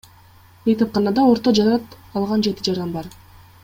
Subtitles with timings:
[0.63, 3.15] Бейтапканада орто жарат алган жети жаран бар.